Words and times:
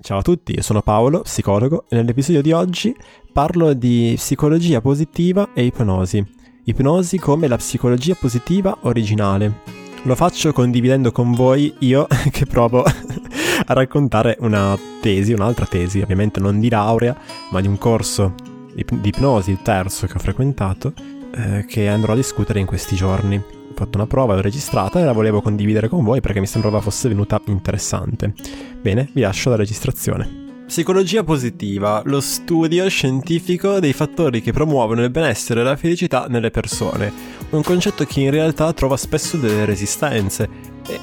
Ciao 0.00 0.18
a 0.18 0.22
tutti, 0.22 0.52
io 0.54 0.62
sono 0.62 0.80
Paolo, 0.80 1.22
psicologo, 1.22 1.84
e 1.88 1.96
nell'episodio 1.96 2.40
di 2.40 2.52
oggi 2.52 2.94
parlo 3.32 3.72
di 3.72 4.12
psicologia 4.14 4.80
positiva 4.80 5.48
e 5.52 5.64
ipnosi. 5.64 6.24
Ipnosi 6.66 7.18
come 7.18 7.48
la 7.48 7.56
psicologia 7.56 8.14
positiva 8.14 8.78
originale. 8.82 9.62
Lo 10.02 10.14
faccio 10.14 10.52
condividendo 10.52 11.10
con 11.10 11.32
voi 11.32 11.74
io 11.80 12.06
che 12.30 12.46
provo 12.46 12.84
a 12.84 13.72
raccontare 13.74 14.36
una 14.38 14.78
tesi, 15.00 15.32
un'altra 15.32 15.66
tesi, 15.66 16.00
ovviamente 16.00 16.38
non 16.38 16.60
di 16.60 16.70
laurea, 16.70 17.18
ma 17.50 17.60
di 17.60 17.66
un 17.66 17.76
corso 17.76 18.34
di 18.72 18.86
ipnosi, 19.02 19.50
il 19.50 19.62
terzo 19.62 20.06
che 20.06 20.12
ho 20.14 20.20
frequentato, 20.20 20.92
eh, 21.34 21.64
che 21.66 21.88
andrò 21.88 22.12
a 22.12 22.16
discutere 22.16 22.60
in 22.60 22.66
questi 22.66 22.94
giorni 22.94 23.57
fatto 23.78 23.96
una 23.96 24.06
prova, 24.06 24.34
l'ho 24.34 24.40
registrata 24.40 25.00
e 25.00 25.04
la 25.04 25.12
volevo 25.12 25.40
condividere 25.40 25.88
con 25.88 26.02
voi 26.02 26.20
perché 26.20 26.40
mi 26.40 26.46
sembrava 26.46 26.80
fosse 26.80 27.08
venuta 27.08 27.40
interessante. 27.46 28.32
Bene, 28.80 29.08
vi 29.12 29.20
lascio 29.20 29.50
la 29.50 29.56
registrazione. 29.56 30.46
Psicologia 30.66 31.24
positiva, 31.24 32.02
lo 32.04 32.20
studio 32.20 32.86
scientifico 32.90 33.80
dei 33.80 33.94
fattori 33.94 34.42
che 34.42 34.52
promuovono 34.52 35.02
il 35.02 35.10
benessere 35.10 35.60
e 35.60 35.62
la 35.62 35.76
felicità 35.76 36.26
nelle 36.28 36.50
persone. 36.50 37.10
Un 37.50 37.62
concetto 37.62 38.04
che 38.04 38.20
in 38.20 38.30
realtà 38.30 38.72
trova 38.74 38.98
spesso 38.98 39.38
delle 39.38 39.64
resistenze. 39.64 40.48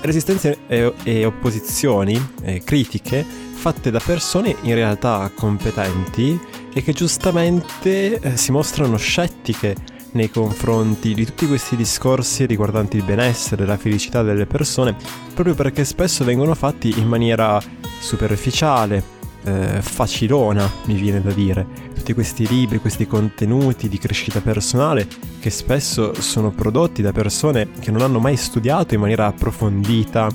resistenze 0.02 0.60
e, 0.68 0.94
e 1.04 1.26
opposizioni, 1.26 2.20
e 2.44 2.62
critiche, 2.64 3.26
fatte 3.26 3.90
da 3.90 4.00
persone 4.00 4.56
in 4.62 4.76
realtà 4.76 5.32
competenti 5.34 6.40
e 6.72 6.84
che 6.84 6.94
giustamente 6.94 8.20
eh, 8.20 8.38
si 8.38 8.52
mostrano 8.52 8.98
scettiche 8.98 9.76
nei 10.16 10.32
confronti 10.32 11.14
di 11.14 11.26
tutti 11.26 11.46
questi 11.46 11.76
discorsi 11.76 12.46
riguardanti 12.46 12.98
il 12.98 13.04
benessere 13.04 13.66
la 13.66 13.78
felicità 13.78 14.24
delle 14.24 14.46
persone, 14.46 14.96
proprio 15.34 15.56
perché 15.56 15.86
spesso 15.86 16.24
vengono 16.24 16.56
fatti 16.56 16.98
in 16.98 17.08
maniera 17.08 17.62
superficiale, 18.00 19.04
eh, 19.44 19.82
facilona, 19.82 20.70
mi 20.86 20.96
viene 20.96 21.22
da 21.22 21.32
dire. 21.32 21.68
Tutti 21.94 22.14
questi 22.14 22.48
libri, 22.48 22.80
questi 22.80 23.06
contenuti 23.06 23.90
di 23.90 23.98
crescita 23.98 24.40
personale 24.42 25.08
che 25.40 25.50
spesso 25.50 26.14
sono 26.22 26.52
prodotti 26.52 27.02
da 27.02 27.12
persone 27.12 27.70
che 27.80 27.92
non 27.92 28.02
hanno 28.02 28.20
mai 28.20 28.38
studiato 28.38 28.94
in 28.94 29.02
maniera 29.02 29.28
approfondita 29.28 30.30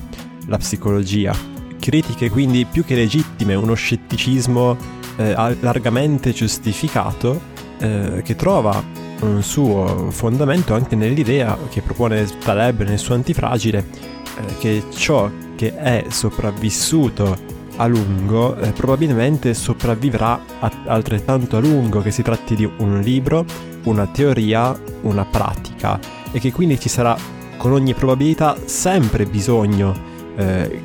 la 0.46 0.58
psicologia. 0.58 1.34
Critiche 1.78 2.28
quindi 2.28 2.66
più 2.66 2.84
che 2.84 2.94
legittime, 2.94 3.54
uno 3.54 3.74
scetticismo 3.74 4.76
eh, 5.16 5.56
largamente 5.60 6.32
giustificato 6.32 7.40
eh, 7.78 8.20
che 8.22 8.36
trova 8.36 8.99
un 9.20 9.42
suo 9.42 10.10
fondamento 10.10 10.74
anche 10.74 10.96
nell'idea 10.96 11.56
che 11.68 11.82
propone 11.82 12.26
Taleb 12.38 12.82
nel 12.82 12.98
suo 12.98 13.14
antifragile, 13.14 13.86
eh, 13.88 14.56
che 14.58 14.84
ciò 14.90 15.30
che 15.56 15.74
è 15.76 16.04
sopravvissuto 16.08 17.58
a 17.76 17.86
lungo 17.86 18.56
eh, 18.56 18.72
probabilmente 18.72 19.54
sopravvivrà 19.54 20.40
a- 20.60 20.72
altrettanto 20.86 21.56
a 21.56 21.60
lungo, 21.60 22.00
che 22.02 22.10
si 22.10 22.22
tratti 22.22 22.54
di 22.54 22.68
un 22.78 23.00
libro, 23.00 23.44
una 23.84 24.06
teoria, 24.06 24.78
una 25.02 25.24
pratica 25.24 25.98
e 26.32 26.38
che 26.38 26.52
quindi 26.52 26.78
ci 26.78 26.88
sarà 26.88 27.16
con 27.56 27.72
ogni 27.72 27.94
probabilità 27.94 28.56
sempre 28.64 29.26
bisogno, 29.26 29.94
eh, 30.36 30.82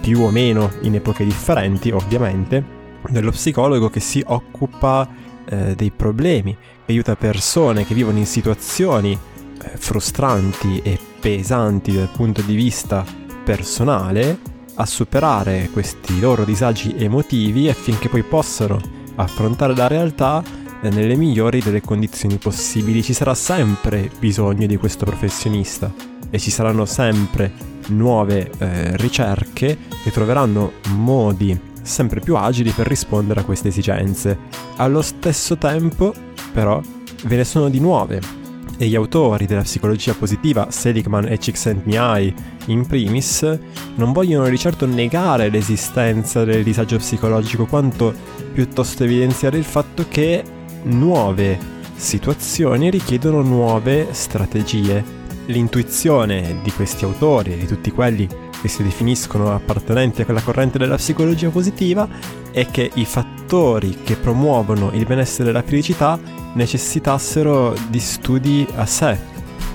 più 0.00 0.20
o 0.20 0.30
meno 0.30 0.70
in 0.82 0.94
epoche 0.94 1.24
differenti 1.24 1.90
ovviamente, 1.90 2.76
dello 3.08 3.30
psicologo 3.30 3.88
che 3.88 4.00
si 4.00 4.22
occupa 4.26 5.08
eh, 5.48 5.74
dei 5.74 5.90
problemi, 5.90 6.56
che 6.84 6.92
aiuta 6.92 7.16
persone 7.16 7.86
che 7.86 7.94
vivono 7.94 8.18
in 8.18 8.26
situazioni 8.26 9.12
eh, 9.12 9.76
frustranti 9.76 10.80
e 10.82 10.98
pesanti 11.20 11.92
dal 11.92 12.10
punto 12.10 12.42
di 12.42 12.54
vista 12.54 13.04
personale 13.44 14.38
a 14.74 14.86
superare 14.86 15.70
questi 15.72 16.20
loro 16.20 16.44
disagi 16.44 16.94
emotivi 16.96 17.68
affinché 17.68 18.08
poi 18.08 18.22
possano 18.22 18.80
affrontare 19.16 19.74
la 19.74 19.88
realtà 19.88 20.42
eh, 20.80 20.90
nelle 20.90 21.16
migliori 21.16 21.60
delle 21.60 21.80
condizioni 21.80 22.36
possibili. 22.36 23.02
Ci 23.02 23.12
sarà 23.12 23.34
sempre 23.34 24.10
bisogno 24.18 24.66
di 24.66 24.76
questo 24.76 25.04
professionista 25.04 25.92
e 26.30 26.38
ci 26.38 26.50
saranno 26.50 26.84
sempre 26.84 27.52
nuove 27.88 28.50
eh, 28.58 28.96
ricerche 28.96 29.78
che 30.02 30.10
troveranno 30.10 30.72
modi 30.90 31.58
sempre 31.82 32.20
più 32.20 32.36
agili 32.36 32.70
per 32.70 32.86
rispondere 32.86 33.40
a 33.40 33.44
queste 33.44 33.68
esigenze. 33.68 34.38
Allo 34.76 35.02
stesso 35.02 35.56
tempo, 35.56 36.12
però, 36.52 36.80
ve 37.24 37.36
ne 37.36 37.44
sono 37.44 37.68
di 37.68 37.80
nuove 37.80 38.38
e 38.80 38.86
gli 38.86 38.94
autori 38.94 39.46
della 39.46 39.62
psicologia 39.62 40.14
positiva, 40.14 40.70
Seligman 40.70 41.26
e 41.26 41.38
Csikszentmihalyi 41.38 42.34
in 42.66 42.86
primis, 42.86 43.58
non 43.96 44.12
vogliono 44.12 44.48
di 44.48 44.56
certo 44.56 44.86
negare 44.86 45.48
l'esistenza 45.48 46.44
del 46.44 46.62
disagio 46.62 46.98
psicologico 46.98 47.66
quanto 47.66 48.14
piuttosto 48.52 49.02
evidenziare 49.02 49.58
il 49.58 49.64
fatto 49.64 50.06
che 50.08 50.44
nuove 50.84 51.58
situazioni 51.96 52.88
richiedono 52.88 53.42
nuove 53.42 54.08
strategie. 54.12 55.16
L'intuizione 55.46 56.60
di 56.62 56.70
questi 56.70 57.04
autori 57.04 57.54
e 57.54 57.56
di 57.56 57.66
tutti 57.66 57.90
quelli 57.90 58.28
che 58.60 58.68
si 58.68 58.82
definiscono 58.82 59.54
appartenenti 59.54 60.22
a 60.22 60.24
quella 60.24 60.40
corrente 60.40 60.78
della 60.78 60.96
psicologia 60.96 61.50
positiva 61.50 62.08
è 62.50 62.66
che 62.66 62.90
i 62.94 63.04
fattori 63.04 63.98
che 64.02 64.16
promuovono 64.16 64.90
il 64.92 65.06
benessere 65.06 65.50
e 65.50 65.52
la 65.52 65.62
felicità 65.62 66.18
necessitassero 66.54 67.74
di 67.88 68.00
studi 68.00 68.66
a 68.76 68.86
sé, 68.86 69.18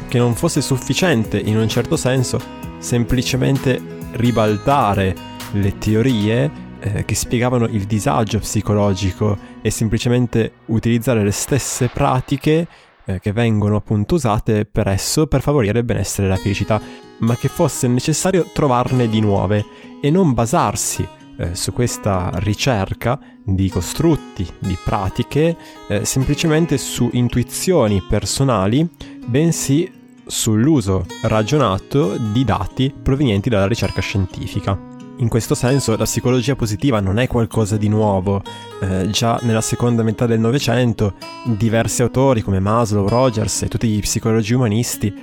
che 0.08 0.18
non 0.18 0.36
fosse 0.36 0.62
sufficiente 0.62 1.40
in 1.40 1.58
un 1.58 1.68
certo 1.68 1.96
senso 1.96 2.40
semplicemente 2.80 3.82
ribaltare 4.14 5.16
le 5.54 5.78
teorie 5.78 6.52
eh, 6.80 7.06
che 7.06 7.16
spiegavano 7.16 7.66
il 7.66 7.86
disagio 7.86 8.40
psicologico 8.40 9.38
e 9.62 9.70
semplicemente 9.70 10.52
utilizzare 10.66 11.24
le 11.24 11.32
stesse 11.32 11.88
pratiche 11.88 12.68
eh, 13.06 13.20
che 13.20 13.32
vengono 13.32 13.78
appunto 13.78 14.16
usate 14.16 14.66
per 14.66 14.88
esso 14.88 15.28
per 15.28 15.42
favorire 15.42 15.80
il 15.80 15.86
benessere 15.86 16.28
e 16.28 16.30
la 16.30 16.36
felicità, 16.36 16.82
ma 17.24 17.36
che 17.36 17.48
fosse 17.48 17.88
necessario 17.88 18.50
trovarne 18.54 19.08
di 19.08 19.20
nuove 19.20 19.66
e 20.02 20.12
non 20.12 20.34
basarsi 20.34 21.08
eh, 21.38 21.56
su 21.56 21.74
questa 21.74 22.30
ricerca 22.36 23.20
di 23.44 23.70
costrutti, 23.70 24.48
di 24.60 24.78
pratiche, 24.84 25.58
eh, 25.88 26.06
semplicemente 26.06 26.78
su 26.78 27.10
intuizioni 27.14 28.02
personali, 28.08 28.88
bensì 29.26 29.92
sull'uso 30.26 31.06
ragionato 31.24 32.18
di 32.18 32.46
dati 32.46 32.94
provenienti 33.02 33.50
dalla 33.50 33.68
ricerca 33.68 34.02
scientifica. 34.02 34.92
In 35.18 35.30
questo 35.30 35.54
senso 35.54 35.96
la 35.96 36.06
psicologia 36.06 36.56
positiva 36.56 37.00
non 37.00 37.20
è 37.20 37.28
qualcosa 37.28 37.78
di 37.78 37.88
nuovo. 37.88 38.42
Eh, 38.82 39.10
già 39.10 39.40
nella 39.44 39.62
seconda 39.62 40.02
metà 40.02 40.26
del 40.26 40.40
Novecento 40.40 41.14
diversi 41.46 42.02
autori 42.02 42.42
come 42.42 42.60
Maslow, 42.60 43.08
Rogers 43.08 43.62
e 43.62 43.68
tutti 43.68 43.88
gli 43.88 44.00
psicologi 44.00 44.54
umanisti 44.54 45.14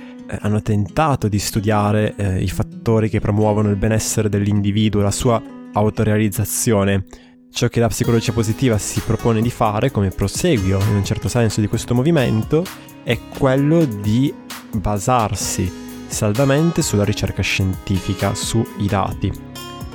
hanno 0.41 0.61
tentato 0.61 1.27
di 1.27 1.39
studiare 1.39 2.13
eh, 2.15 2.41
i 2.41 2.47
fattori 2.47 3.09
che 3.09 3.19
promuovono 3.19 3.69
il 3.69 3.75
benessere 3.75 4.29
dell'individuo, 4.29 5.01
la 5.01 5.11
sua 5.11 5.41
autorealizzazione. 5.73 7.05
Ciò 7.51 7.67
che 7.67 7.79
la 7.79 7.87
psicologia 7.87 8.31
positiva 8.31 8.77
si 8.77 9.01
propone 9.01 9.41
di 9.41 9.49
fare 9.49 9.91
come 9.91 10.09
proseguio 10.09 10.79
in 10.79 10.95
un 10.95 11.03
certo 11.03 11.27
senso 11.27 11.59
di 11.59 11.67
questo 11.67 11.93
movimento 11.93 12.63
è 13.03 13.17
quello 13.37 13.83
di 13.83 14.33
basarsi 14.73 15.69
saldamente 16.07 16.81
sulla 16.81 17.03
ricerca 17.03 17.41
scientifica, 17.41 18.33
sui 18.33 18.87
dati 18.87 19.31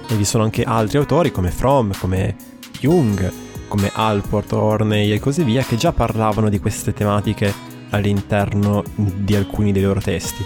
e 0.08 0.14
vi 0.14 0.24
sono 0.24 0.44
anche 0.44 0.62
altri 0.62 0.98
autori 0.98 1.30
come 1.30 1.50
Fromm, 1.50 1.92
come 1.98 2.36
Jung, 2.78 3.32
come 3.68 3.90
Alport, 3.92 4.52
Horney 4.52 5.10
e 5.10 5.18
così 5.18 5.42
via 5.42 5.62
che 5.62 5.76
già 5.76 5.92
parlavano 5.92 6.48
di 6.48 6.60
queste 6.60 6.92
tematiche 6.92 7.52
all'interno 7.90 8.82
di 8.94 9.34
alcuni 9.34 9.72
dei 9.72 9.82
loro 9.82 10.00
testi. 10.00 10.44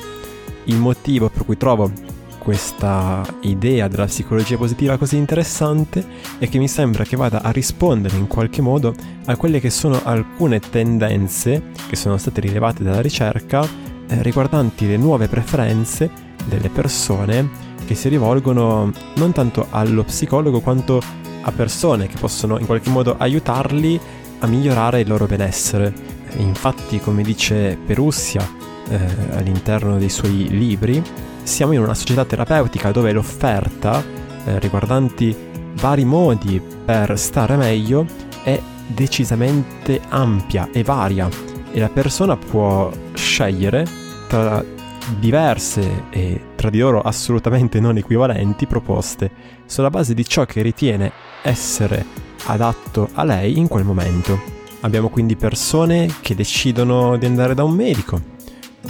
Il 0.65 0.77
motivo 0.77 1.29
per 1.29 1.45
cui 1.45 1.57
trovo 1.57 1.91
questa 2.39 3.23
idea 3.41 3.87
della 3.87 4.07
psicologia 4.07 4.57
positiva 4.57 4.97
così 4.97 5.17
interessante 5.17 6.05
è 6.39 6.49
che 6.49 6.59
mi 6.59 6.69
sembra 6.69 7.05
che 7.05 7.15
vada 7.15 7.43
a 7.43 7.51
rispondere 7.51 8.17
in 8.17 8.27
qualche 8.27 8.63
modo 8.63 8.95
a 9.27 9.37
quelle 9.37 9.61
che 9.61 9.69
sono 9.69 10.01
alcune 10.03 10.59
tendenze 10.59 11.63
che 11.87 11.97
sono 11.97 12.17
state 12.17 12.41
rilevate 12.41 12.83
dalla 12.83 13.03
ricerca 13.03 13.63
eh, 13.63 14.23
riguardanti 14.23 14.87
le 14.87 14.97
nuove 14.97 15.29
preferenze 15.29 16.11
delle 16.47 16.71
persone 16.71 17.69
che 17.85 17.95
si 17.95 18.09
rivolgono 18.09 18.91
non 19.17 19.33
tanto 19.33 19.67
allo 19.71 20.05
psicologo 20.05 20.61
quanto 20.61 21.03
a 21.43 21.53
persone 21.53 22.07
che 22.07 22.19
possono 22.19 22.59
in 22.59 22.67
qualche 22.67 22.91
modo 22.91 23.17
aiutarli 23.19 24.01
a 24.41 24.47
migliorare 24.47 25.01
il 25.01 25.09
loro 25.09 25.27
benessere. 25.27 26.20
Infatti, 26.37 27.01
come 27.01 27.23
dice 27.23 27.79
Perussia 27.85 28.47
eh, 28.89 28.99
all'interno 29.33 29.99
dei 29.99 30.09
suoi 30.09 30.49
libri, 30.49 31.03
siamo 31.43 31.73
in 31.73 31.81
una 31.81 31.95
società 31.95 32.25
terapeutica 32.25 32.91
dove 32.91 33.13
l'offerta 33.13 34.03
eh, 34.45 34.59
riguardanti 34.59 35.37
vari 35.75 36.05
modi 36.05 36.61
per 36.85 37.19
stare 37.19 37.57
meglio 37.57 38.07
è 38.43 38.61
decisamente 38.87 40.01
ampia 40.09 40.69
e 40.73 40.83
varia 40.83 41.29
e 41.73 41.79
la 41.79 41.89
persona 41.89 42.37
può 42.37 42.91
scegliere 43.15 43.87
tra 44.29 44.65
diverse 45.19 46.05
e 46.11 46.41
tra 46.57 46.71
di 46.71 46.79
loro 46.79 47.01
assolutamente 47.01 47.81
non 47.81 47.97
equivalenti 47.97 48.67
proposte 48.67 49.31
sulla 49.67 49.91
base 49.91 50.15
di 50.15 50.25
ciò 50.25 50.45
che 50.45 50.63
ritiene 50.63 51.13
essere 51.43 52.05
adatto 52.47 53.09
a 53.15 53.25
lei 53.25 53.59
in 53.59 53.69
quel 53.69 53.85
momento. 53.85 54.60
Abbiamo 54.81 55.09
quindi 55.09 55.37
persone 55.37 56.09
che 56.21 56.35
decidono 56.35 57.17
di 57.17 57.27
andare 57.27 57.55
da 57.55 57.65
un 57.65 57.73
medico 57.73 58.39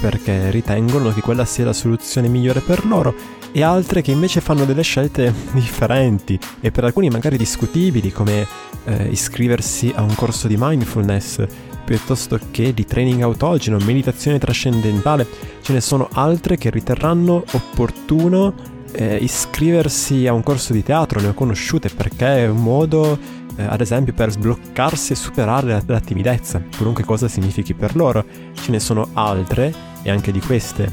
perché 0.00 0.50
ritengono 0.50 1.12
che 1.12 1.20
quella 1.20 1.44
sia 1.44 1.64
la 1.64 1.72
soluzione 1.72 2.28
migliore 2.28 2.60
per 2.60 2.86
loro 2.86 3.12
e 3.52 3.62
altre 3.62 4.02
che 4.02 4.12
invece 4.12 4.40
fanno 4.40 4.64
delle 4.64 4.82
scelte 4.82 5.32
differenti 5.52 6.38
e 6.60 6.70
per 6.70 6.84
alcuni 6.84 7.08
magari 7.08 7.36
discutibili 7.36 8.12
come 8.12 8.46
eh, 8.84 9.08
iscriversi 9.10 9.92
a 9.94 10.02
un 10.02 10.14
corso 10.14 10.46
di 10.46 10.56
mindfulness 10.56 11.44
piuttosto 11.84 12.38
che 12.52 12.72
di 12.72 12.84
training 12.84 13.22
autogeno, 13.22 13.76
meditazione 13.78 14.38
trascendentale. 14.38 15.26
Ce 15.60 15.72
ne 15.72 15.80
sono 15.80 16.08
altre 16.12 16.56
che 16.56 16.70
riterranno 16.70 17.42
opportuno 17.50 18.54
eh, 18.92 19.16
iscriversi 19.16 20.28
a 20.28 20.32
un 20.32 20.44
corso 20.44 20.72
di 20.72 20.84
teatro, 20.84 21.20
ne 21.20 21.28
ho 21.28 21.34
conosciute 21.34 21.88
perché 21.88 22.44
è 22.44 22.48
un 22.48 22.62
modo, 22.62 23.18
eh, 23.60 23.66
ad 23.68 23.80
esempio, 23.80 24.12
per 24.12 24.30
sbloccarsi 24.30 25.12
e 25.12 25.16
superare 25.16 25.66
la, 25.66 25.82
la 25.84 26.00
timidezza, 26.00 26.62
qualunque 26.76 27.04
cosa 27.04 27.28
significhi 27.28 27.74
per 27.74 27.94
loro. 27.94 28.24
Ce 28.52 28.70
ne 28.70 28.80
sono 28.80 29.08
altre, 29.12 29.72
e 30.02 30.10
anche 30.10 30.32
di 30.32 30.40
queste 30.40 30.90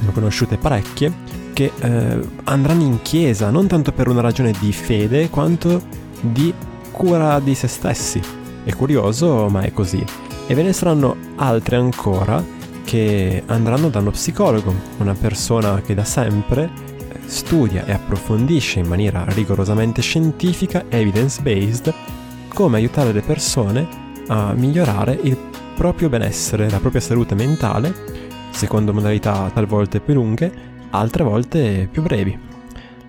ne 0.00 0.08
ho 0.08 0.12
conosciute 0.12 0.56
parecchie, 0.56 1.12
che 1.52 1.72
eh, 1.78 2.20
andranno 2.44 2.82
in 2.82 3.02
chiesa 3.02 3.50
non 3.50 3.66
tanto 3.66 3.92
per 3.92 4.08
una 4.08 4.20
ragione 4.20 4.52
di 4.58 4.72
fede 4.72 5.30
quanto 5.30 5.82
di 6.20 6.52
cura 6.90 7.40
di 7.40 7.54
se 7.54 7.68
stessi. 7.68 8.20
È 8.64 8.74
curioso, 8.74 9.48
ma 9.48 9.62
è 9.62 9.72
così. 9.72 10.04
E 10.46 10.54
ve 10.54 10.62
ne 10.62 10.72
saranno 10.72 11.16
altre 11.36 11.76
ancora 11.76 12.42
che 12.84 13.42
andranno 13.46 13.90
da 13.90 13.98
uno 13.98 14.10
psicologo, 14.10 14.74
una 14.98 15.14
persona 15.14 15.80
che 15.82 15.94
da 15.94 16.04
sempre 16.04 16.70
studia 17.28 17.84
e 17.84 17.92
approfondisce 17.92 18.80
in 18.80 18.86
maniera 18.86 19.24
rigorosamente 19.28 20.00
scientifica, 20.00 20.86
evidence-based, 20.88 21.94
come 22.48 22.78
aiutare 22.78 23.12
le 23.12 23.20
persone 23.20 23.86
a 24.28 24.52
migliorare 24.54 25.18
il 25.22 25.36
proprio 25.76 26.08
benessere, 26.08 26.70
la 26.70 26.80
propria 26.80 27.00
salute 27.00 27.34
mentale, 27.34 27.94
secondo 28.50 28.92
modalità 28.92 29.50
talvolta 29.52 30.00
più 30.00 30.14
lunghe, 30.14 30.52
altre 30.90 31.22
volte 31.22 31.88
più 31.90 32.02
brevi. 32.02 32.36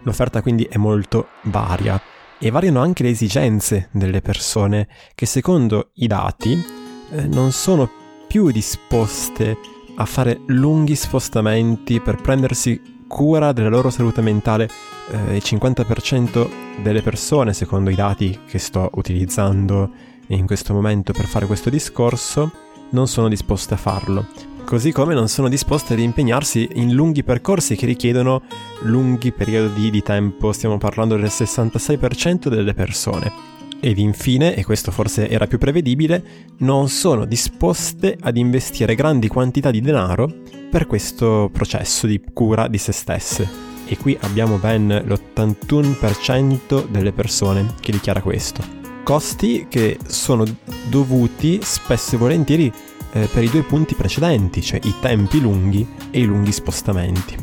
L'offerta 0.04 0.42
quindi 0.42 0.66
è 0.66 0.78
molto 0.78 1.30
varia 1.44 2.00
e 2.38 2.52
variano 2.52 2.82
anche 2.82 3.04
le 3.04 3.10
esigenze 3.10 3.90
delle 3.92 4.22
persone 4.22 4.88
che 5.16 5.26
secondo 5.26 5.92
i 5.96 6.08
dati 6.08 6.64
eh, 7.12 7.28
non 7.28 7.52
sono 7.52 7.90
più 8.28 8.52
disposte 8.52 9.58
a 9.96 10.06
fare 10.06 10.40
lunghi 10.48 10.96
spostamenti 10.96 12.00
per 12.00 12.22
prendersi 12.22 12.99
cura 13.10 13.52
della 13.52 13.70
loro 13.70 13.90
salute 13.90 14.22
mentale. 14.22 14.70
Eh, 15.10 15.36
il 15.36 15.42
50% 15.44 16.48
delle 16.84 17.02
persone, 17.02 17.54
secondo 17.54 17.90
i 17.90 17.96
dati 17.96 18.40
che 18.48 18.60
sto 18.60 18.90
utilizzando 18.94 19.90
in 20.28 20.46
questo 20.46 20.74
momento 20.74 21.12
per 21.12 21.26
fare 21.26 21.48
questo 21.48 21.72
discorso, 21.72 22.52
non 22.92 23.08
sono 23.08 23.28
disposte 23.28 23.74
a 23.74 23.78
farlo. 23.78 24.28
Così 24.64 24.92
come 24.92 25.16
non 25.16 25.28
sono 25.28 25.50
disposte 25.50 25.94
ad 25.94 26.00
impegnarsi 26.00 26.70
in 26.74 26.94
lunghi 26.94 27.24
percorsi 27.24 27.76
che 27.76 27.88
richiedono 27.88 28.44
lunghi 28.82 29.32
periodi 29.32 29.90
di 29.90 30.04
tempo, 30.04 30.52
stiamo 30.52 30.78
parlando 30.78 31.16
del 31.16 31.26
66% 31.26 32.50
delle 32.50 32.76
persone 32.76 33.58
ed 33.80 33.98
infine, 33.98 34.56
e 34.56 34.64
questo 34.64 34.92
forse 34.92 35.30
era 35.30 35.48
più 35.48 35.58
prevedibile, 35.58 36.24
non 36.58 36.90
sono 36.90 37.26
disposte 37.26 38.18
ad 38.20 38.38
investire 38.38 38.94
grandi 38.94 39.28
quantità 39.28 39.72
di 39.72 39.82
denaro 39.82 40.32
per 40.70 40.88
questo 40.88 41.50
processo 41.52 42.08
di 42.08 42.22
cura 42.32 42.68
di 42.68 42.78
se 42.78 42.92
stesse. 42.92 43.68
E 43.86 43.98
qui 43.98 44.16
abbiamo 44.22 44.58
ben 44.58 45.04
l'81% 45.06 46.88
delle 46.88 47.12
persone 47.12 47.74
che 47.80 47.92
dichiara 47.92 48.22
questo. 48.22 48.64
Costi 49.04 49.66
che 49.68 49.98
sono 50.06 50.46
dovuti 50.90 51.60
spesso 51.64 52.16
e 52.16 52.18
volentieri 52.20 52.72
eh, 53.14 53.28
per 53.32 53.44
i 53.44 53.50
due 53.50 53.64
punti 53.64 53.96
precedenti, 53.96 54.62
cioè 54.62 54.80
i 54.84 54.94
tempi 55.02 55.42
lunghi 55.42 55.88
e 56.12 56.20
i 56.20 56.26
lunghi 56.26 56.52
spostamenti. 56.52 57.36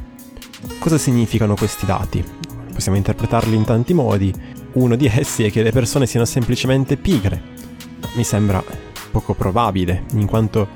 Cosa 0.78 0.98
significano 0.98 1.56
questi 1.56 1.84
dati? 1.84 2.24
Possiamo 2.72 2.96
interpretarli 2.96 3.56
in 3.56 3.64
tanti 3.64 3.92
modi, 3.92 4.32
uno 4.74 4.94
di 4.94 5.06
essi 5.06 5.44
è 5.44 5.50
che 5.50 5.62
le 5.62 5.72
persone 5.72 6.06
siano 6.06 6.26
semplicemente 6.26 6.96
pigre. 6.96 7.54
Mi 8.14 8.24
sembra 8.24 8.62
poco 9.10 9.34
probabile, 9.34 10.04
in 10.12 10.26
quanto 10.26 10.68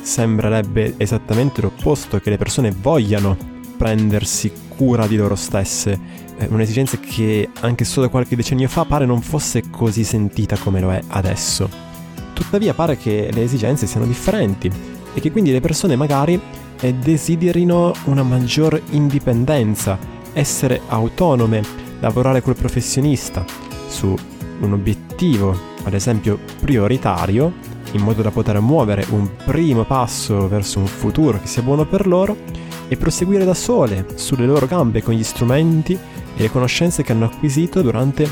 sembrerebbe 0.00 0.94
esattamente 0.96 1.60
l'opposto 1.60 2.18
che 2.18 2.30
le 2.30 2.38
persone 2.38 2.70
vogliano 2.70 3.36
prendersi 3.76 4.52
cura 4.68 5.06
di 5.06 5.16
loro 5.16 5.34
stesse, 5.34 5.98
eh, 6.38 6.46
un'esigenza 6.46 6.98
che 6.98 7.48
anche 7.60 7.84
solo 7.84 8.08
qualche 8.08 8.36
decennio 8.36 8.68
fa 8.68 8.84
pare 8.84 9.06
non 9.06 9.20
fosse 9.20 9.70
così 9.70 10.04
sentita 10.04 10.56
come 10.56 10.80
lo 10.80 10.92
è 10.92 11.00
adesso. 11.08 11.68
Tuttavia 12.32 12.74
pare 12.74 12.96
che 12.96 13.30
le 13.32 13.42
esigenze 13.42 13.86
siano 13.86 14.06
differenti 14.06 14.70
e 15.14 15.20
che 15.20 15.30
quindi 15.30 15.52
le 15.52 15.60
persone 15.60 15.96
magari 15.96 16.40
eh, 16.80 16.94
desiderino 16.94 17.92
una 18.04 18.22
maggior 18.22 18.80
indipendenza, 18.90 19.98
essere 20.32 20.80
autonome, 20.88 21.62
lavorare 22.00 22.42
col 22.42 22.56
professionista 22.56 23.44
su 23.86 24.14
un 24.60 24.72
obiettivo, 24.72 25.56
ad 25.84 25.94
esempio 25.94 26.38
prioritario, 26.60 27.52
in 27.94 28.02
modo 28.02 28.22
da 28.22 28.30
poter 28.30 28.60
muovere 28.60 29.06
un 29.10 29.28
primo 29.44 29.84
passo 29.84 30.48
verso 30.48 30.78
un 30.78 30.86
futuro 30.86 31.40
che 31.40 31.46
sia 31.46 31.62
buono 31.62 31.86
per 31.86 32.06
loro 32.06 32.36
e 32.88 32.96
proseguire 32.96 33.44
da 33.44 33.54
sole 33.54 34.06
sulle 34.14 34.46
loro 34.46 34.66
gambe 34.66 35.02
con 35.02 35.14
gli 35.14 35.22
strumenti 35.22 35.94
e 35.94 36.42
le 36.42 36.50
conoscenze 36.50 37.02
che 37.02 37.12
hanno 37.12 37.26
acquisito 37.26 37.82
durante 37.82 38.28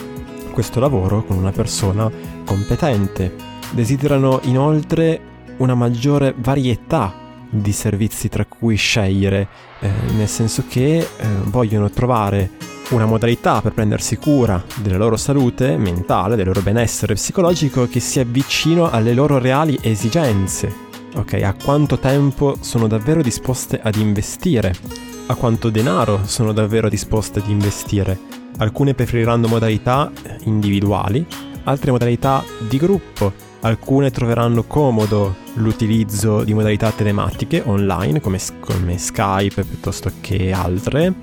questo 0.53 0.81
lavoro 0.81 1.25
con 1.25 1.37
una 1.37 1.53
persona 1.53 2.11
competente. 2.45 3.35
Desiderano 3.71 4.41
inoltre 4.43 5.21
una 5.59 5.75
maggiore 5.75 6.35
varietà 6.37 7.15
di 7.49 7.73
servizi 7.73 8.29
tra 8.29 8.45
cui 8.45 8.77
scegliere, 8.77 9.49
eh, 9.81 9.91
nel 10.17 10.29
senso 10.29 10.65
che 10.69 10.99
eh, 10.99 11.07
vogliono 11.45 11.91
trovare 11.91 12.51
una 12.91 13.07
modalità 13.07 13.63
per 13.63 13.73
prendersi 13.73 14.17
cura 14.17 14.63
della 14.83 14.97
loro 14.97 15.17
salute 15.17 15.77
mentale, 15.77 16.37
del 16.37 16.47
loro 16.47 16.61
benessere 16.61 17.15
psicologico 17.15 17.87
che 17.89 18.01
sia 18.01 18.25
vicino 18.25 18.91
alle 18.91 19.15
loro 19.15 19.39
reali 19.39 19.79
esigenze. 19.81 20.91
Ok, 21.15 21.35
a 21.43 21.55
quanto 21.55 21.99
tempo 21.99 22.57
sono 22.61 22.87
davvero 22.87 23.23
disposte 23.23 23.81
ad 23.83 23.97
investire? 23.97 24.75
A 25.27 25.35
quanto 25.35 25.71
denaro 25.71 26.21
sono 26.25 26.53
davvero 26.53 26.89
disposte 26.89 27.39
ad 27.39 27.49
investire? 27.49 28.19
Alcune 28.59 28.95
preferiranno 28.95 29.49
modalità 29.49 30.11
individuali, 30.45 31.25
altre 31.65 31.91
modalità 31.91 32.45
di 32.69 32.77
gruppo, 32.77 33.33
alcune 33.61 34.11
troveranno 34.11 34.65
comodo 34.65 35.37
l'utilizzo 35.55 36.45
di 36.45 36.55
modalità 36.55 36.91
telematiche 36.91 37.63
online 37.65 38.21
come, 38.21 38.39
come 38.61 38.99
Skype 38.99 39.65
piuttosto 39.65 40.11
che 40.21 40.53
altre, 40.53 41.15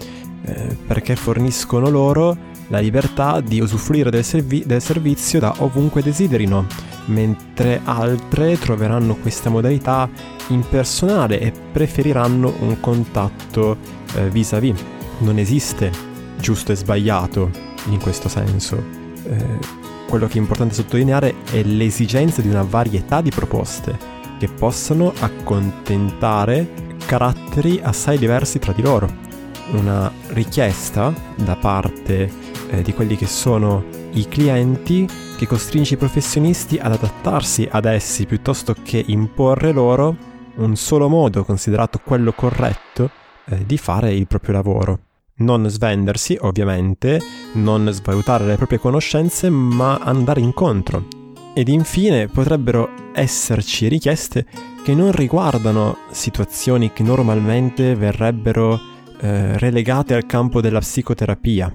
eh, 0.43 0.77
perché 0.88 1.15
forniscono 1.15 1.89
loro 1.89 2.38
la 2.69 2.79
libertà 2.79 3.41
di 3.41 3.60
usufruire 3.60 4.10
del, 4.10 4.24
servi- 4.24 4.63
del 4.65 4.81
servizio 4.81 5.39
da 5.39 5.53
ovunque 5.60 6.01
desiderino, 6.01 6.65
mentre 7.05 7.81
altre 7.84 8.58
troveranno 8.58 9.15
questa 9.15 9.50
modalità 9.50 10.10
impersonale 10.48 11.39
e 11.39 11.51
preferiranno 11.72 12.53
un 12.60 12.79
contatto 12.79 13.77
eh, 14.15 14.29
vis-à-vis. 14.29 14.81
Non 15.19 15.38
esiste 15.38 15.91
giusto 16.39 16.72
e 16.72 16.75
sbagliato 16.75 17.50
in 17.89 18.00
questo 18.00 18.29
senso. 18.29 18.81
Eh, 19.24 19.88
quello 20.08 20.27
che 20.27 20.36
è 20.36 20.38
importante 20.38 20.74
sottolineare 20.74 21.36
è 21.51 21.62
l'esigenza 21.63 22.41
di 22.41 22.50
una 22.50 22.63
varietà 22.63 23.22
di 23.22 23.29
proposte 23.29 24.17
che 24.39 24.48
possano 24.48 25.13
accontentare 25.19 26.88
caratteri 27.05 27.79
assai 27.84 28.17
diversi 28.17 28.58
tra 28.60 28.72
di 28.72 28.81
loro 28.81 29.27
una 29.71 30.11
richiesta 30.29 31.13
da 31.35 31.55
parte 31.55 32.31
eh, 32.69 32.81
di 32.81 32.93
quelli 32.93 33.15
che 33.15 33.27
sono 33.27 33.83
i 34.11 34.27
clienti 34.27 35.07
che 35.38 35.47
costringe 35.47 35.93
i 35.93 35.97
professionisti 35.97 36.77
ad 36.77 36.93
adattarsi 36.93 37.67
ad 37.69 37.85
essi 37.85 38.25
piuttosto 38.25 38.75
che 38.83 39.03
imporre 39.07 39.71
loro 39.71 40.15
un 40.55 40.75
solo 40.75 41.07
modo 41.07 41.43
considerato 41.45 42.01
quello 42.03 42.33
corretto 42.33 43.09
eh, 43.45 43.65
di 43.65 43.77
fare 43.77 44.13
il 44.13 44.27
proprio 44.27 44.53
lavoro. 44.53 44.99
Non 45.39 45.69
svendersi, 45.69 46.38
ovviamente, 46.41 47.21
non 47.53 47.89
svalutare 47.91 48.45
le 48.45 48.57
proprie 48.57 48.77
conoscenze, 48.77 49.49
ma 49.49 49.97
andare 49.97 50.41
incontro. 50.41 51.07
Ed 51.53 51.69
infine 51.69 52.27
potrebbero 52.27 52.89
esserci 53.13 53.88
richieste 53.88 54.45
che 54.83 54.93
non 54.93 55.13
riguardano 55.13 55.97
situazioni 56.11 56.91
che 56.91 57.03
normalmente 57.03 57.95
verrebbero 57.95 58.79
eh, 59.19 59.57
relegate 59.57 60.13
al 60.13 60.25
campo 60.25 60.61
della 60.61 60.79
psicoterapia, 60.79 61.73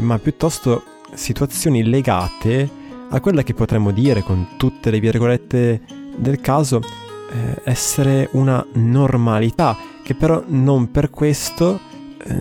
ma 0.00 0.18
piuttosto 0.18 0.84
situazioni 1.14 1.84
legate 1.84 2.80
a 3.10 3.20
quella 3.20 3.42
che 3.42 3.52
potremmo 3.52 3.90
dire 3.90 4.22
con 4.22 4.56
tutte 4.56 4.90
le 4.90 4.98
virgolette 4.98 5.82
del 6.16 6.40
caso 6.40 6.80
eh, 6.80 7.60
essere 7.64 8.28
una 8.32 8.64
normalità, 8.74 9.76
che 10.02 10.14
però 10.14 10.42
non 10.46 10.90
per 10.90 11.10
questo 11.10 11.78
eh, 12.24 12.38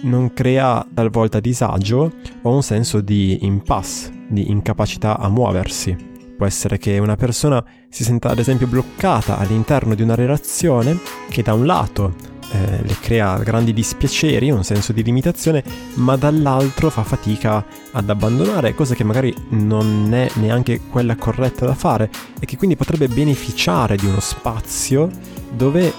non 0.00 0.32
crea 0.32 0.86
talvolta 0.92 1.40
disagio 1.40 2.12
o 2.42 2.54
un 2.54 2.62
senso 2.62 3.00
di 3.00 3.44
impasse, 3.44 4.12
di 4.28 4.50
incapacità 4.50 5.18
a 5.18 5.28
muoversi. 5.28 5.96
Può 6.36 6.46
essere 6.46 6.78
che 6.78 6.98
una 6.98 7.16
persona 7.16 7.64
si 7.88 8.04
senta 8.04 8.30
ad 8.30 8.38
esempio 8.38 8.68
bloccata 8.68 9.38
all'interno 9.38 9.94
di 9.94 10.02
una 10.02 10.14
relazione 10.14 10.98
che 11.28 11.42
da 11.42 11.54
un 11.54 11.66
lato 11.66 12.14
eh, 12.50 12.82
le 12.82 12.96
crea 13.00 13.38
grandi 13.38 13.72
dispiaceri, 13.72 14.50
un 14.50 14.64
senso 14.64 14.92
di 14.92 15.02
limitazione, 15.02 15.62
ma 15.94 16.16
dall'altro 16.16 16.90
fa 16.90 17.02
fatica 17.02 17.64
ad 17.92 18.08
abbandonare, 18.08 18.74
cosa 18.74 18.94
che 18.94 19.04
magari 19.04 19.34
non 19.50 20.12
è 20.12 20.28
neanche 20.34 20.80
quella 20.90 21.16
corretta 21.16 21.66
da 21.66 21.74
fare 21.74 22.10
e 22.38 22.46
che 22.46 22.56
quindi 22.56 22.76
potrebbe 22.76 23.08
beneficiare 23.08 23.96
di 23.96 24.06
uno 24.06 24.20
spazio 24.20 25.10
dove 25.50 25.86
eh, 25.86 25.92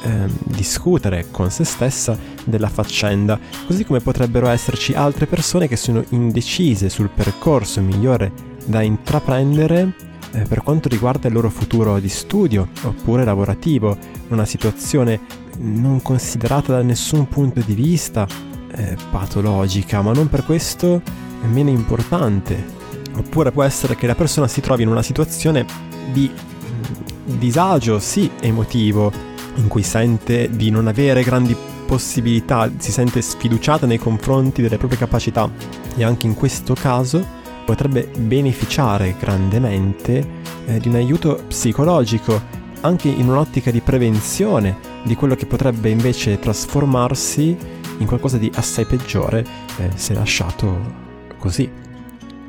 discutere 0.44 1.28
con 1.32 1.50
se 1.50 1.64
stessa 1.64 2.18
della 2.44 2.70
faccenda, 2.70 3.40
così 3.66 3.86
come 3.86 4.00
potrebbero 4.00 4.48
esserci 4.48 4.94
altre 4.94 5.26
persone 5.26 5.68
che 5.68 5.76
sono 5.76 6.04
indecise 6.10 6.90
sul 6.90 7.10
percorso 7.10 7.82
migliore 7.82 8.32
da 8.66 8.82
intraprendere 8.82 10.08
eh, 10.32 10.42
per 10.42 10.62
quanto 10.62 10.90
riguarda 10.90 11.28
il 11.28 11.34
loro 11.34 11.50
futuro 11.50 12.00
di 12.00 12.10
studio 12.10 12.70
oppure 12.84 13.24
lavorativo, 13.24 13.98
una 14.30 14.46
situazione 14.46 15.20
non 15.60 16.02
considerata 16.02 16.74
da 16.74 16.82
nessun 16.82 17.28
punto 17.28 17.62
di 17.62 17.74
vista 17.74 18.28
eh, 18.72 18.96
patologica, 19.12 20.02
ma 20.02 20.12
non 20.12 20.28
per 20.28 20.46
questo 20.46 21.02
meno 21.52 21.70
importante. 21.70 22.78
Oppure 23.16 23.52
può 23.52 23.64
essere 23.64 23.96
che 23.96 24.08
la 24.08 24.16
persona 24.16 24.48
si 24.48 24.62
trovi 24.62 24.84
in 24.84 24.90
una 24.90 25.02
situazione 25.02 25.66
di 26.12 26.30
mm, 26.30 27.38
disagio, 27.38 28.00
sì, 28.00 28.30
emotivo, 28.42 29.12
in 29.56 29.68
cui 29.68 29.84
sente 29.84 30.50
di 30.50 30.70
non 30.70 30.88
avere 30.88 31.24
grandi 31.24 31.56
possibilità, 31.86 32.72
si 32.78 32.92
sente 32.92 33.22
sfiduciata 33.22 33.86
nei 33.86 33.98
confronti 33.98 34.62
delle 34.62 34.78
proprie 34.78 35.00
capacità 35.00 35.50
e 35.96 36.04
anche 36.04 36.28
in 36.28 36.36
questo 36.36 36.76
caso 36.76 37.38
potrebbe 37.66 38.10
beneficiare 38.18 39.16
grandemente 39.20 40.28
eh, 40.66 40.80
di 40.80 40.88
un 40.88 40.96
aiuto 40.96 41.44
psicologico 41.48 42.58
anche 42.82 43.10
in 43.10 43.28
un'ottica 43.28 43.72
di 43.72 43.82
prevenzione 43.82 44.89
di 45.04 45.16
quello 45.16 45.36
che 45.36 45.46
potrebbe 45.46 45.90
invece 45.90 46.40
trasformarsi 46.40 47.58
in 47.98 48.06
qualcosa 48.06 48.38
di 48.38 48.52
assai 48.56 48.86
peggiore 48.86 49.46
eh, 49.78 49.92
se 49.96 50.14
lasciato 50.14 51.08
così. 51.38 51.70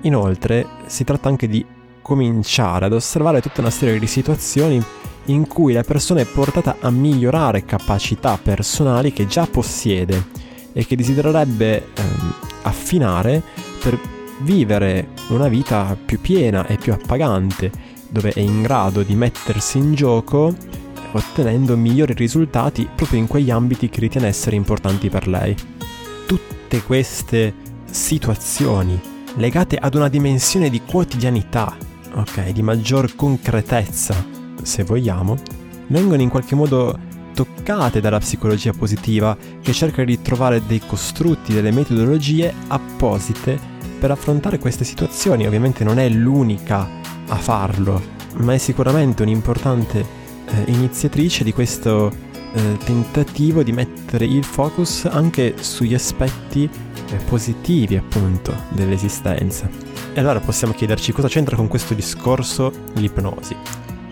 Inoltre 0.03 0.67
si 0.87 1.05
tratta 1.05 1.29
anche 1.29 1.49
di 1.49 1.65
cominciare 2.03 2.87
ad 2.87 2.93
osservare 2.93 3.41
tutta 3.41 3.61
una 3.61 3.71
serie 3.71 3.99
di 3.99 4.07
situazioni 4.07 4.83
in 5.27 5.47
cui 5.47 5.73
la 5.73 5.83
persona 5.83 6.21
è 6.21 6.25
portata 6.25 6.77
a 6.81 6.91
migliorare 6.91 7.65
capacità 7.65 8.39
personali 8.43 9.13
che 9.13 9.27
già 9.27 9.47
possiede 9.47 10.27
e 10.73 10.87
che 10.87 10.97
desidererebbe 10.97 11.89
ehm, 11.95 12.35
affinare 12.63 13.43
per 13.83 13.99
vivere 14.41 15.09
una 15.29 15.49
vita 15.49 15.97
più 16.03 16.21
piena 16.21 16.67
e 16.67 16.77
più 16.77 16.93
appagante, 16.93 17.71
dove 18.09 18.33
è 18.33 18.41
in 18.41 18.63
grado 18.63 19.03
di 19.03 19.15
mettersi 19.15 19.79
in 19.79 19.95
gioco 19.95 20.55
ottenendo 21.13 21.77
migliori 21.77 22.15
risultati 22.15 22.89
proprio 22.95 23.19
in 23.19 23.27
quegli 23.27 23.51
ambiti 23.51 23.89
che 23.89 24.01
ritiene 24.01 24.29
essere 24.29 24.57
importanti 24.57 25.09
per 25.09 25.27
lei. 25.27 25.55
Tutte 26.27 26.83
queste 26.83 27.53
situazioni 27.91 29.01
legate 29.37 29.77
ad 29.77 29.95
una 29.95 30.09
dimensione 30.09 30.71
di 30.71 30.83
quotidianità, 30.83 31.77
ok, 32.15 32.51
di 32.51 32.63
maggior 32.63 33.15
concretezza, 33.17 34.15
se 34.63 34.85
vogliamo, 34.85 35.37
vengono 35.89 36.23
in 36.23 36.29
qualche 36.29 36.55
modo 36.55 36.99
toccate 37.35 38.01
dalla 38.01 38.19
psicologia 38.19 38.73
positiva 38.73 39.37
che 39.63 39.73
cerca 39.73 40.05
di 40.05 40.21
trovare 40.21 40.63
dei 40.67 40.81
costrutti, 40.85 41.53
delle 41.53 41.71
metodologie 41.71 42.53
apposite 42.69 43.59
per 43.99 44.11
affrontare 44.11 44.59
queste 44.59 44.85
situazioni. 44.85 45.47
Ovviamente 45.47 45.85
non 45.85 45.99
è 45.99 46.09
l'unica 46.09 46.89
a 47.29 47.37
farlo, 47.37 48.01
ma 48.39 48.55
è 48.55 48.59
sicuramente 48.59 49.23
un'importante 49.23 50.19
eh, 50.53 50.71
iniziatrice 50.71 51.45
di 51.45 51.53
questo 51.53 52.13
eh, 52.53 52.77
tentativo 52.85 53.63
di 53.63 53.73
mettere 53.73 54.25
il 54.25 54.45
focus 54.45 55.05
anche 55.05 55.55
sugli 55.61 55.95
aspetti 55.95 56.69
eh, 57.11 57.17
positivi 57.29 57.97
appunto 57.97 58.55
dell'esistenza. 58.71 59.69
E 60.13 60.19
allora 60.19 60.41
possiamo 60.41 60.73
chiederci 60.73 61.13
cosa 61.13 61.29
c'entra 61.29 61.57
con 61.57 61.69
questo 61.69 61.95
discorso 61.95 62.73
l'ipnosi. 62.95 63.55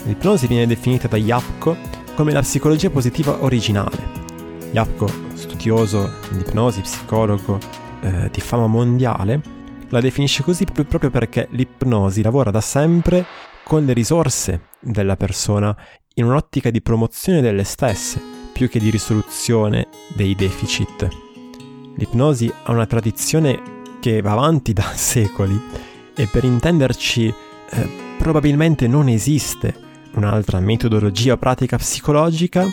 L'ipnosi 0.05 0.47
viene 0.47 0.67
definita 0.67 1.09
da 1.09 1.17
Yapko 1.17 1.77
come 2.15 2.33
la 2.33 2.41
psicologia 2.41 2.91
positiva 2.91 3.43
originale. 3.43 4.27
Yapko, 4.73 5.11
studioso 5.35 6.13
di 6.31 6.39
ipnosi, 6.39 6.81
psicologo 6.83 7.59
eh, 8.01 8.29
di 8.31 8.41
fama 8.41 8.67
mondiale, 8.67 9.41
la 9.89 10.01
definisce 10.01 10.43
così 10.43 10.65
proprio 10.65 11.11
perché 11.11 11.49
l'ipnosi 11.51 12.23
lavora 12.23 12.51
da 12.51 12.61
sempre 12.61 13.25
con 13.65 13.85
le 13.85 13.93
risorse 13.93 14.69
della 14.81 15.17
persona 15.17 15.77
in 16.19 16.25
un'ottica 16.25 16.71
di 16.71 16.83
promozione 16.83 17.41
delle 17.41 17.65
stesse, 17.65 18.21
più 18.53 18.69
che 18.69 18.79
di 18.79 18.91
risoluzione 18.91 19.89
dei 20.15 20.35
deficit. 20.35 21.09
L'ipnosi 21.97 22.53
ha 22.65 22.73
una 22.73 22.87
tradizione 22.87 23.61
che 24.01 24.21
va 24.21 24.33
avanti 24.33 24.73
da 24.75 24.93
secoli 24.95 25.61
e 26.15 26.27
per 26.27 26.45
intenderci 26.45 27.27
eh, 27.27 27.89
probabilmente 28.19 28.87
non 28.87 29.09
esiste 29.09 29.87
un'altra 30.15 30.59
metodologia 30.59 31.35
o 31.35 31.37
pratica 31.37 31.77
psicologica 31.77 32.67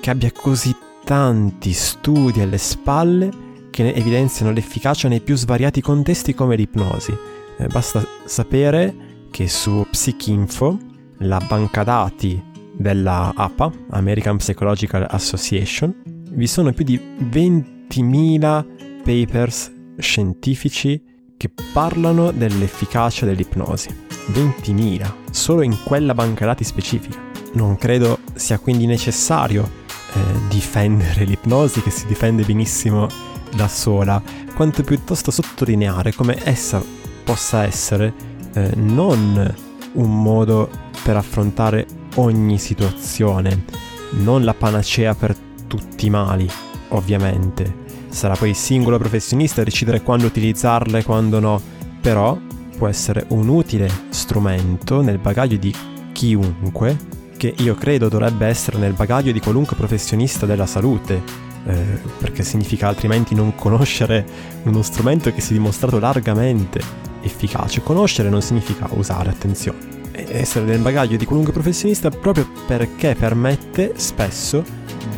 che 0.00 0.10
abbia 0.10 0.32
così 0.32 0.74
tanti 1.04 1.72
studi 1.72 2.40
alle 2.40 2.58
spalle 2.58 3.46
che 3.70 3.92
evidenziano 3.92 4.50
l'efficacia 4.50 5.06
nei 5.06 5.20
più 5.20 5.36
svariati 5.36 5.80
contesti 5.80 6.34
come 6.34 6.56
l'ipnosi. 6.56 7.16
Eh, 7.58 7.66
basta 7.68 8.04
sapere 8.24 9.26
che 9.30 9.46
su 9.46 9.86
Psychinfo, 9.88 10.78
la 11.18 11.40
banca 11.46 11.84
dati 11.84 12.48
della 12.78 13.32
APA, 13.34 13.70
American 13.90 14.36
Psychological 14.36 15.06
Association, 15.10 15.94
vi 16.30 16.46
sono 16.46 16.72
più 16.72 16.84
di 16.84 16.98
20.000 16.98 18.64
papers 19.02 19.72
scientifici 19.98 21.02
che 21.36 21.50
parlano 21.72 22.30
dell'efficacia 22.30 23.26
dell'ipnosi. 23.26 24.06
20.000, 24.32 25.12
solo 25.30 25.62
in 25.62 25.76
quella 25.84 26.14
banca 26.14 26.46
dati 26.46 26.64
specifica. 26.64 27.18
Non 27.54 27.76
credo 27.76 28.20
sia 28.34 28.58
quindi 28.58 28.86
necessario 28.86 29.68
eh, 30.12 30.20
difendere 30.48 31.24
l'ipnosi 31.24 31.82
che 31.82 31.90
si 31.90 32.06
difende 32.06 32.44
benissimo 32.44 33.08
da 33.54 33.66
sola, 33.66 34.22
quanto 34.54 34.82
piuttosto 34.82 35.30
sottolineare 35.30 36.12
come 36.12 36.38
essa 36.44 36.82
possa 37.24 37.64
essere 37.64 38.12
eh, 38.54 38.72
non 38.76 39.54
un 39.92 40.22
modo 40.22 40.68
per 41.02 41.16
affrontare 41.16 41.86
ogni 42.18 42.58
situazione, 42.58 43.64
non 44.10 44.44
la 44.44 44.54
panacea 44.54 45.14
per 45.14 45.36
tutti 45.66 46.06
i 46.06 46.10
mali, 46.10 46.48
ovviamente. 46.88 47.86
Sarà 48.08 48.34
poi 48.34 48.50
il 48.50 48.56
singolo 48.56 48.98
professionista 48.98 49.60
a 49.60 49.64
decidere 49.64 50.02
quando 50.02 50.26
utilizzarla 50.26 50.98
e 50.98 51.04
quando 51.04 51.40
no, 51.40 51.60
però 52.00 52.38
può 52.76 52.88
essere 52.88 53.24
un 53.28 53.48
utile 53.48 53.90
strumento 54.10 55.00
nel 55.00 55.18
bagaglio 55.18 55.56
di 55.56 55.74
chiunque, 56.12 56.96
che 57.36 57.54
io 57.58 57.74
credo 57.74 58.08
dovrebbe 58.08 58.46
essere 58.46 58.78
nel 58.78 58.94
bagaglio 58.94 59.32
di 59.32 59.40
qualunque 59.40 59.76
professionista 59.76 60.46
della 60.46 60.66
salute, 60.66 61.22
eh, 61.66 62.00
perché 62.18 62.42
significa 62.42 62.88
altrimenti 62.88 63.34
non 63.34 63.54
conoscere 63.54 64.26
uno 64.64 64.82
strumento 64.82 65.32
che 65.32 65.40
si 65.40 65.50
è 65.50 65.56
dimostrato 65.56 65.98
largamente 65.98 66.80
efficace. 67.20 67.82
Conoscere 67.82 68.28
non 68.28 68.42
significa 68.42 68.88
usare, 68.92 69.30
attenzione. 69.30 69.97
Essere 70.30 70.66
nel 70.66 70.80
bagaglio 70.80 71.16
di 71.16 71.24
qualunque 71.24 71.52
professionista 71.52 72.10
proprio 72.10 72.46
perché 72.66 73.14
permette 73.14 73.94
spesso 73.96 74.62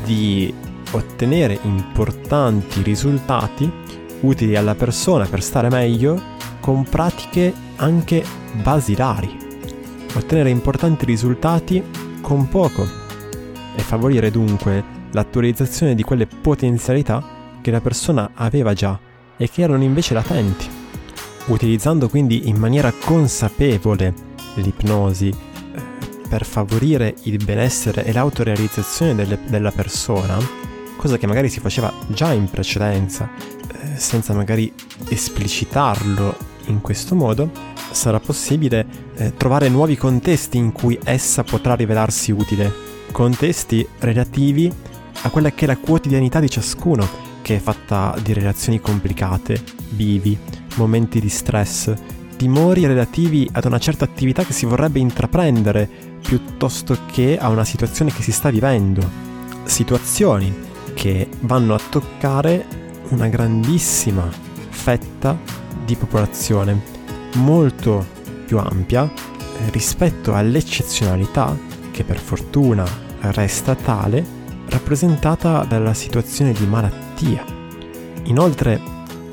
di 0.04 0.52
ottenere 0.92 1.58
importanti 1.62 2.82
risultati 2.82 3.70
utili 4.20 4.56
alla 4.56 4.74
persona 4.74 5.26
per 5.26 5.42
stare 5.42 5.68
meglio 5.68 6.20
con 6.60 6.84
pratiche 6.84 7.52
anche 7.76 8.22
basilari. 8.62 9.36
Ottenere 10.14 10.50
importanti 10.50 11.04
risultati 11.04 11.82
con 12.20 12.48
poco 12.48 12.86
e 13.74 13.82
favorire 13.82 14.30
dunque 14.30 14.98
l'attualizzazione 15.12 15.94
di 15.94 16.02
quelle 16.02 16.26
potenzialità 16.26 17.38
che 17.60 17.70
la 17.70 17.80
persona 17.80 18.30
aveva 18.34 18.74
già 18.74 18.98
e 19.36 19.48
che 19.48 19.62
erano 19.62 19.82
invece 19.82 20.14
latenti. 20.14 20.66
Utilizzando 21.46 22.08
quindi 22.08 22.48
in 22.48 22.56
maniera 22.56 22.92
consapevole 22.92 24.28
l'ipnosi 24.54 25.28
eh, 25.28 25.82
per 26.28 26.44
favorire 26.44 27.14
il 27.22 27.42
benessere 27.44 28.04
e 28.04 28.12
l'autorealizzazione 28.12 29.14
delle, 29.14 29.38
della 29.48 29.72
persona, 29.72 30.38
cosa 30.96 31.16
che 31.16 31.26
magari 31.26 31.48
si 31.48 31.60
faceva 31.60 31.92
già 32.08 32.32
in 32.32 32.48
precedenza, 32.50 33.30
eh, 33.34 33.98
senza 33.98 34.34
magari 34.34 34.72
esplicitarlo 35.08 36.36
in 36.66 36.80
questo 36.80 37.14
modo, 37.14 37.50
sarà 37.90 38.20
possibile 38.20 38.86
eh, 39.16 39.34
trovare 39.36 39.68
nuovi 39.68 39.96
contesti 39.96 40.56
in 40.56 40.72
cui 40.72 40.98
essa 41.02 41.42
potrà 41.42 41.74
rivelarsi 41.74 42.30
utile, 42.32 42.72
contesti 43.10 43.86
relativi 43.98 44.72
a 45.22 45.30
quella 45.30 45.50
che 45.50 45.64
è 45.64 45.68
la 45.68 45.76
quotidianità 45.76 46.40
di 46.40 46.48
ciascuno, 46.48 47.06
che 47.42 47.56
è 47.56 47.58
fatta 47.58 48.14
di 48.22 48.32
relazioni 48.32 48.80
complicate, 48.80 49.62
bivi, 49.90 50.38
momenti 50.76 51.20
di 51.20 51.28
stress, 51.28 51.92
timori 52.40 52.86
relativi 52.86 53.46
ad 53.52 53.66
una 53.66 53.76
certa 53.76 54.06
attività 54.06 54.44
che 54.44 54.54
si 54.54 54.64
vorrebbe 54.64 54.98
intraprendere 54.98 55.86
piuttosto 56.22 56.96
che 57.12 57.36
a 57.38 57.50
una 57.50 57.66
situazione 57.66 58.14
che 58.14 58.22
si 58.22 58.32
sta 58.32 58.48
vivendo. 58.48 59.06
Situazioni 59.64 60.50
che 60.94 61.28
vanno 61.40 61.74
a 61.74 61.80
toccare 61.90 62.64
una 63.10 63.28
grandissima 63.28 64.26
fetta 64.70 65.38
di 65.84 65.96
popolazione, 65.96 66.80
molto 67.34 68.06
più 68.46 68.56
ampia 68.56 69.04
eh, 69.04 69.70
rispetto 69.70 70.32
all'eccezionalità 70.32 71.54
che 71.90 72.04
per 72.04 72.16
fortuna 72.16 72.86
resta 73.20 73.74
tale 73.74 74.24
rappresentata 74.70 75.66
dalla 75.68 75.92
situazione 75.92 76.52
di 76.52 76.64
malattia. 76.64 77.44
Inoltre 78.22 78.80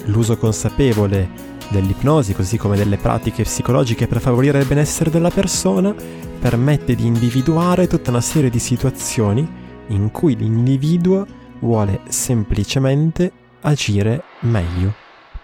l'uso 0.07 0.35
consapevole 0.35 1.46
dell'ipnosi, 1.69 2.33
così 2.33 2.57
come 2.57 2.77
delle 2.77 2.97
pratiche 2.97 3.43
psicologiche 3.43 4.07
per 4.07 4.21
favorire 4.21 4.59
il 4.59 4.67
benessere 4.67 5.09
della 5.09 5.29
persona, 5.29 5.93
permette 6.39 6.95
di 6.95 7.05
individuare 7.05 7.87
tutta 7.87 8.09
una 8.09 8.21
serie 8.21 8.49
di 8.49 8.59
situazioni 8.59 9.65
in 9.87 10.11
cui 10.11 10.35
l'individuo 10.35 11.25
vuole 11.59 12.01
semplicemente 12.07 13.31
agire 13.61 14.23
meglio, 14.41 14.93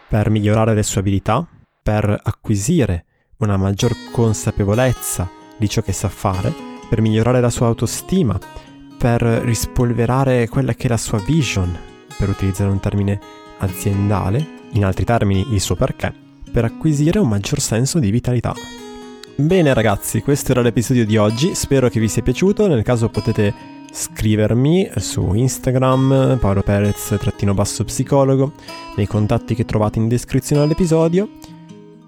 per 0.07 0.29
migliorare 0.29 0.73
le 0.73 0.83
sue 0.83 1.01
abilità, 1.01 1.47
per 1.81 2.19
acquisire 2.23 3.05
una 3.37 3.57
maggior 3.57 3.93
consapevolezza 4.11 5.29
di 5.57 5.67
ciò 5.67 5.81
che 5.81 5.93
sa 5.93 6.09
fare, 6.09 6.53
per 6.87 7.01
migliorare 7.01 7.41
la 7.41 7.49
sua 7.49 7.67
autostima, 7.67 8.37
per 8.97 9.21
rispolverare 9.21 10.47
quella 10.47 10.73
che 10.73 10.85
è 10.85 10.89
la 10.89 10.97
sua 10.97 11.19
vision, 11.19 11.77
per 12.17 12.29
utilizzare 12.29 12.69
un 12.69 12.79
termine 12.79 13.19
aziendale, 13.59 14.61
in 14.73 14.85
altri 14.85 15.05
termini 15.05 15.45
il 15.51 15.61
suo 15.61 15.75
perché, 15.75 16.13
per 16.51 16.65
acquisire 16.65 17.19
un 17.19 17.27
maggior 17.27 17.59
senso 17.59 17.99
di 17.99 18.11
vitalità. 18.11 18.53
Bene 19.35 19.73
ragazzi, 19.73 20.21
questo 20.21 20.51
era 20.51 20.61
l'episodio 20.61 21.05
di 21.05 21.17
oggi, 21.17 21.55
spero 21.55 21.89
che 21.89 21.99
vi 21.99 22.07
sia 22.07 22.21
piaciuto, 22.21 22.67
nel 22.67 22.83
caso 22.83 23.09
potete 23.09 23.53
scrivermi 23.91 24.91
su 24.97 25.33
Instagram, 25.33 26.37
Paolo 26.39 26.61
Perez-basso 26.61 27.83
psicologo, 27.83 28.53
nei 28.95 29.07
contatti 29.07 29.55
che 29.55 29.65
trovate 29.65 29.99
in 29.99 30.07
descrizione 30.07 30.63
all'episodio. 30.63 31.29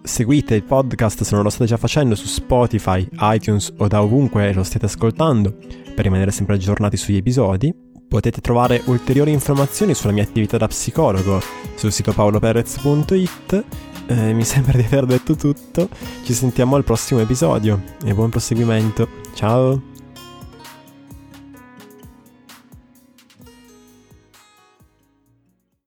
Seguite 0.03 0.53
il 0.53 0.63
podcast 0.63 1.23
se 1.23 1.33
non 1.33 1.43
lo 1.43 1.49
state 1.49 1.65
già 1.65 1.77
facendo 1.77 2.13
su 2.13 2.27
Spotify, 2.27 3.07
iTunes 3.21 3.73
o 3.77 3.87
da 3.87 4.03
ovunque 4.03 4.53
lo 4.53 4.63
stiate 4.63 4.85
ascoltando 4.85 5.55
per 5.95 6.03
rimanere 6.03 6.29
sempre 6.29 6.55
aggiornati 6.55 6.97
sugli 6.97 7.17
episodi. 7.17 7.73
Potete 8.07 8.41
trovare 8.41 8.81
ulteriori 8.85 9.31
informazioni 9.31 9.93
sulla 9.93 10.13
mia 10.13 10.23
attività 10.23 10.57
da 10.57 10.67
psicologo 10.67 11.41
sul 11.75 11.91
sito 11.91 12.13
paoloperez.it. 12.13 13.63
Eh, 14.07 14.33
mi 14.33 14.43
sembra 14.45 14.77
di 14.77 14.83
aver 14.83 15.05
detto 15.05 15.35
tutto. 15.35 15.89
Ci 16.23 16.33
sentiamo 16.33 16.75
al 16.75 16.83
prossimo 16.83 17.19
episodio 17.19 17.81
e 18.03 18.13
buon 18.13 18.29
proseguimento. 18.29 19.07
Ciao! 19.33 19.94